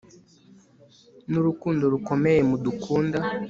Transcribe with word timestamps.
n'urukundo 1.29 1.83
rukomeye 1.93 2.41
mudukunda 2.51 3.19